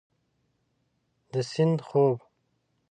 [1.31, 2.17] د سیند خوب